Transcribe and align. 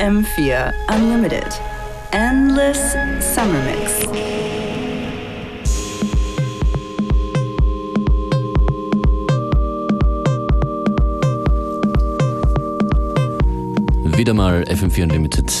FM4 0.00 0.72
Unlimited. 0.88 1.52
Endless 2.12 2.80
Summer 3.34 3.62
Mix. 3.64 4.00
Wieder 14.16 14.32
mal 14.32 14.64
FM4 14.64 15.02
Unlimited. 15.02 15.52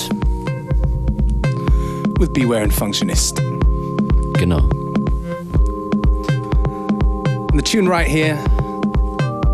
With 2.18 2.32
Beware 2.32 2.62
and 2.62 2.72
Functionist. 2.72 3.36
Genau. 4.38 4.60
And 7.50 7.58
the 7.58 7.62
tune 7.62 7.86
right 7.86 8.06
here 8.06 8.42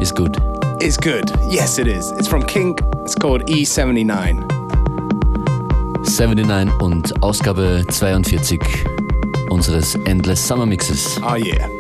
is 0.01 0.13
good. 0.13 0.35
gut. 0.35 0.83
is 0.83 0.97
good. 0.97 1.31
Yes, 1.49 1.79
it 1.79 1.89
is. 1.89 2.13
It's 2.13 2.29
from 2.29 2.45
Kink. 2.45 2.81
It's 3.03 3.17
called 3.17 3.51
E 3.51 3.63
E79. 3.63 4.56
79 6.07 6.81
und 6.81 7.23
Ausgabe 7.23 7.85
42 7.89 8.61
unseres 9.51 9.97
Endless 10.05 10.47
Summer 10.47 10.65
Mixes. 10.67 11.21
Oh, 11.23 11.35
yeah. 11.35 11.76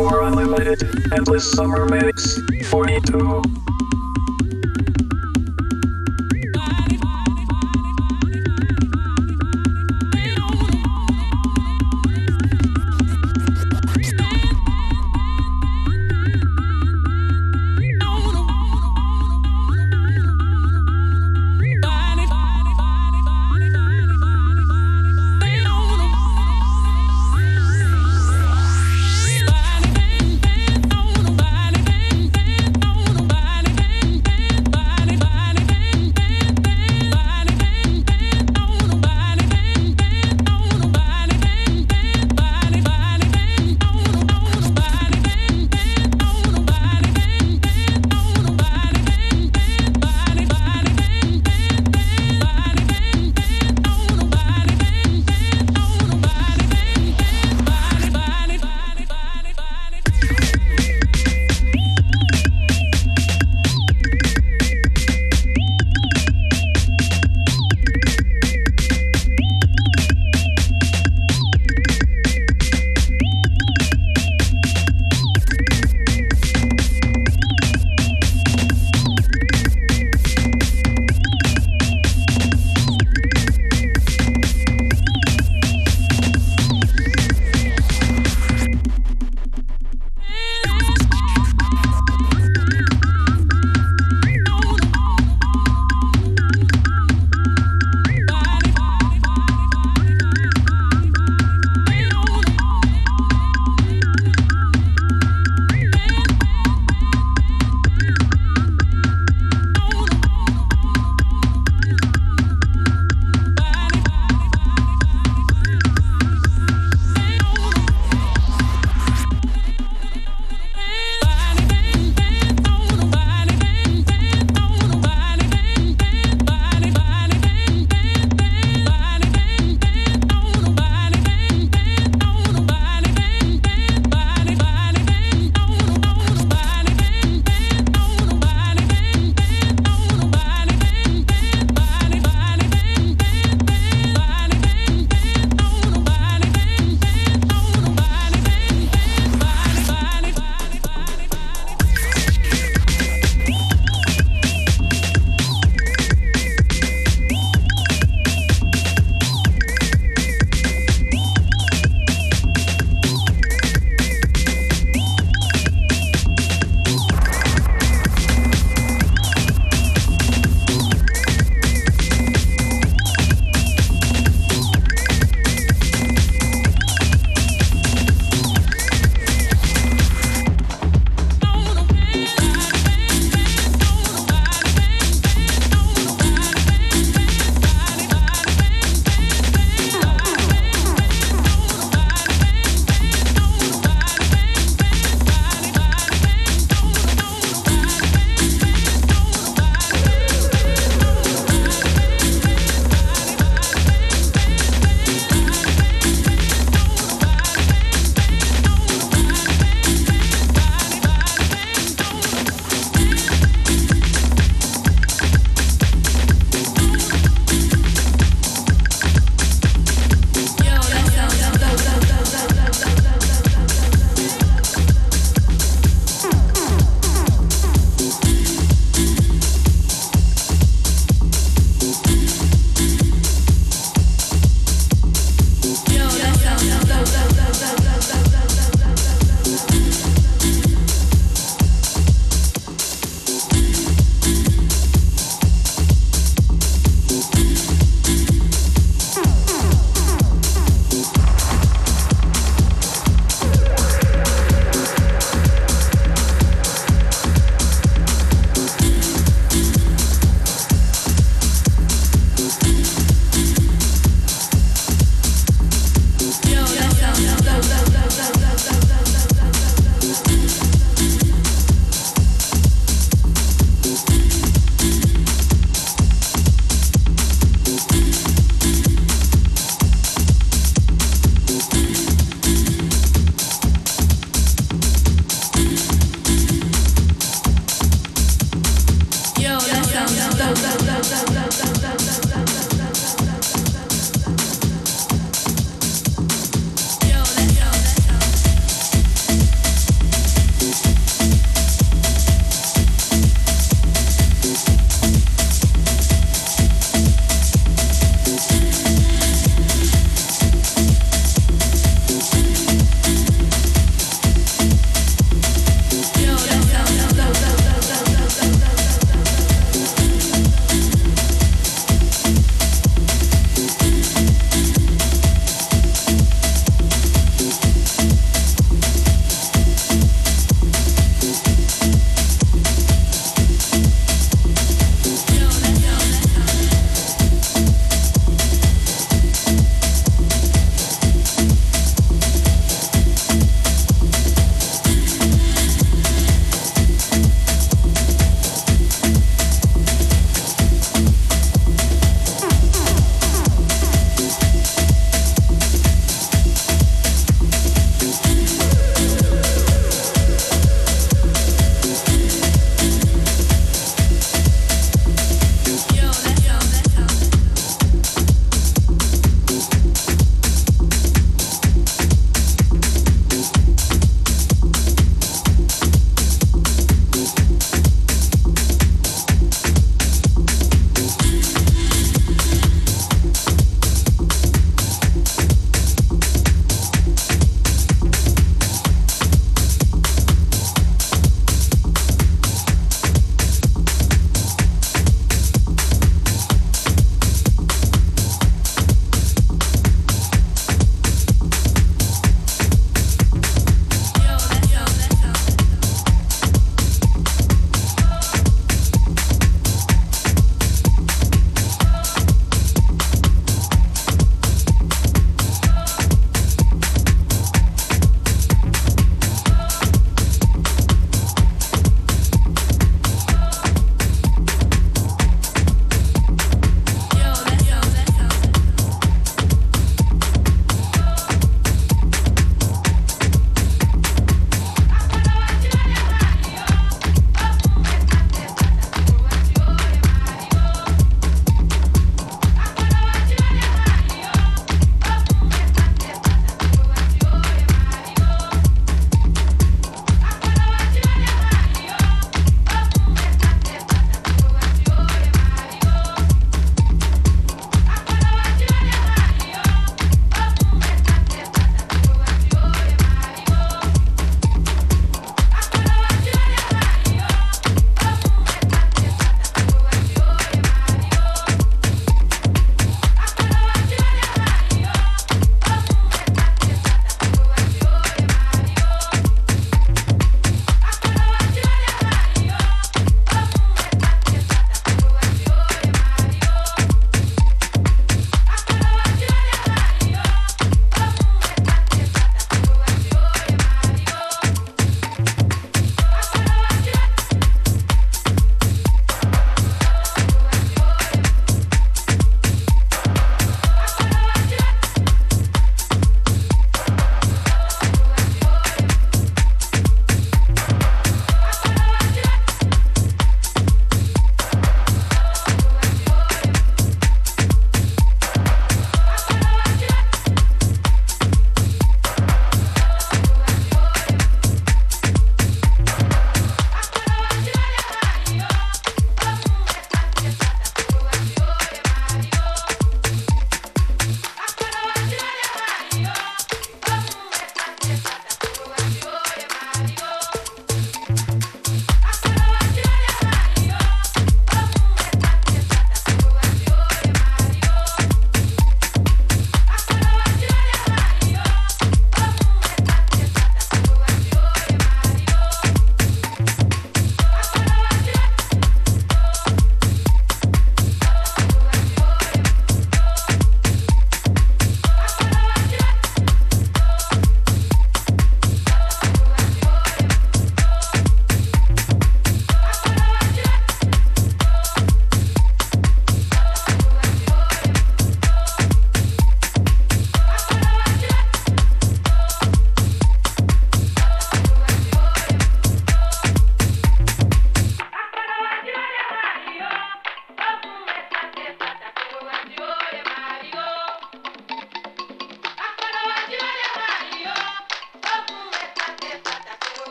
FM4 0.00 0.28
Unlimited, 0.28 1.12
Endless 1.12 1.52
Summer 1.52 1.84
Mix 1.86 2.38
42. 2.70 3.69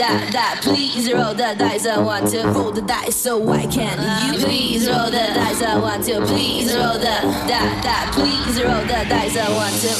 that, 0.00 0.32
that. 0.32 0.60
Please 0.62 1.12
roll 1.12 1.34
the 1.34 1.54
dice. 1.58 1.86
I 1.86 1.98
want 1.98 2.30
to 2.30 2.42
roll 2.48 2.72
the 2.72 2.80
dice, 2.82 3.16
so 3.16 3.36
why 3.36 3.66
can't 3.66 4.00
You 4.24 4.44
please 4.44 4.88
roll 4.88 5.10
the 5.10 5.26
dice. 5.34 5.62
I 5.62 5.78
want 5.78 6.04
to. 6.04 6.24
Please 6.26 6.74
roll 6.74 6.94
the 6.94 7.16
that, 7.50 7.80
that. 7.84 8.10
Please 8.14 8.62
roll 8.62 8.80
the 8.80 9.00
dice. 9.08 9.36
I 9.36 9.48
want 9.52 9.74
to. 9.84 9.92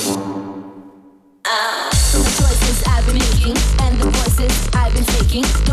Uh. 1.44 1.90
The 2.12 2.24
choices 2.38 2.82
I've 2.86 3.06
been 3.06 3.18
making 3.18 3.56
and 3.80 4.00
the 4.00 4.10
voices 4.10 4.68
I've 4.74 4.92
been 4.94 5.04
taking. 5.04 5.69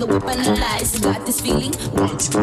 The 0.00 0.06
whip 0.06 0.24
and 0.24 0.44
the 0.44 0.56
lies. 0.56 0.98
Got 0.98 1.26
this 1.26 1.40
feeling. 1.40 1.72
Want 1.92 2.20
to 2.32 2.38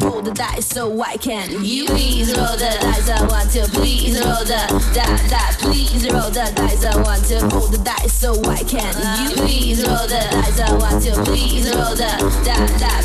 Roll 0.00 0.22
the 0.22 0.32
dice, 0.32 0.66
so 0.66 0.88
why 0.88 1.16
can't 1.16 1.50
you? 1.60 1.84
Please 1.86 2.36
roll 2.36 2.56
the 2.56 2.70
dice. 2.80 3.10
I 3.10 3.26
want 3.26 3.50
to. 3.52 3.66
Please 3.68 4.18
roll 4.24 4.44
the 4.46 4.60
die, 4.94 5.28
die. 5.28 5.54
Please 5.58 6.08
roll 6.10 6.30
the 6.30 6.52
dice. 6.54 6.84
I 6.84 6.96
want 7.02 7.24
to. 7.26 7.36
Roll 7.54 7.66
the 7.66 7.78
dice, 7.78 8.12
so 8.12 8.32
why 8.40 8.62
can't 8.62 8.96
you? 9.20 9.36
Please 9.42 9.86
roll 9.86 10.06
the 10.06 10.22
dice. 10.30 10.60
I 10.60 10.72
want 10.76 11.02
to. 11.04 11.12
Please 11.24 11.66
roll 11.74 11.94
the 11.94 12.10
die, 12.44 12.78
die. 12.78 12.99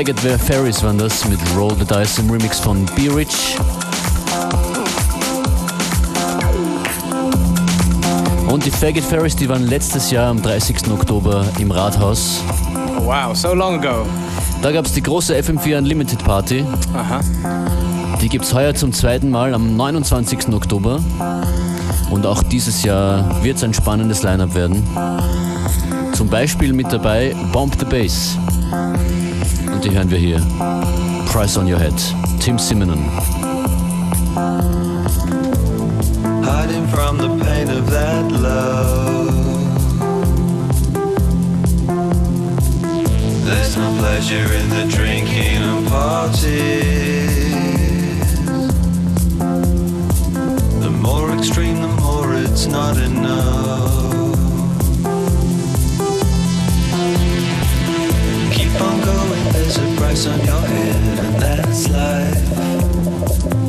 Die 0.00 0.06
Faggotware 0.06 0.38
Fairies 0.38 0.82
waren 0.82 0.96
das 0.96 1.28
mit 1.28 1.38
Roll 1.54 1.76
the 1.78 1.84
Dice 1.84 2.20
im 2.20 2.30
Remix 2.30 2.58
von 2.58 2.86
Be 2.96 3.14
Rich. 3.14 3.58
Und 8.48 8.64
die 8.64 8.70
Faggot 8.70 9.04
Fairies, 9.04 9.36
die 9.36 9.46
waren 9.46 9.66
letztes 9.66 10.10
Jahr 10.10 10.28
am 10.28 10.40
30. 10.40 10.90
Oktober 10.90 11.44
im 11.58 11.70
Rathaus. 11.70 12.42
Oh, 12.98 13.04
wow, 13.04 13.36
so 13.36 13.52
long 13.52 13.74
ago. 13.74 14.06
Da 14.62 14.72
gab 14.72 14.86
es 14.86 14.94
die 14.94 15.02
große 15.02 15.38
FM4 15.38 15.76
Unlimited 15.76 16.24
Party. 16.24 16.64
Uh-huh. 16.64 17.20
Die 18.22 18.30
gibt 18.30 18.46
es 18.46 18.54
heuer 18.54 18.74
zum 18.74 18.94
zweiten 18.94 19.28
Mal 19.28 19.52
am 19.52 19.76
29. 19.76 20.48
Oktober. 20.54 20.98
Und 22.10 22.24
auch 22.24 22.42
dieses 22.44 22.84
Jahr 22.84 23.44
wird 23.44 23.58
es 23.58 23.64
ein 23.64 23.74
spannendes 23.74 24.22
Line-Up 24.22 24.54
werden. 24.54 24.82
Zum 26.14 26.28
Beispiel 26.28 26.72
mit 26.72 26.90
dabei 26.90 27.36
Bomb 27.52 27.76
the 27.78 27.84
Bass. 27.84 28.38
Und 29.80 29.90
die 29.90 29.96
hören 29.96 30.10
wir 30.10 30.18
hier. 30.18 30.38
Price 31.32 31.56
on 31.56 31.66
Your 31.66 31.78
Head. 31.78 31.94
Tim 32.38 32.58
Simenon. 32.58 33.02
hiding 36.44 36.86
from 36.88 37.16
the 37.16 37.28
pain 37.42 37.70
of 37.70 37.88
that 37.88 38.30
love. 38.30 39.32
There's 43.46 43.76
no 43.78 43.96
pleasure 44.00 44.52
in 44.52 44.68
the 44.68 44.84
drinking 44.94 45.62
and 45.62 45.88
parties. 45.88 47.30
The 50.82 50.90
more 50.90 51.32
extreme, 51.32 51.80
the 51.80 51.94
more 52.02 52.34
it's 52.34 52.66
not 52.66 52.98
enough. 52.98 53.59
Price 60.10 60.26
on 60.26 60.40
your 60.40 60.60
head, 60.60 61.24
and 61.24 61.34
that's 61.36 61.88
life. 61.88 63.59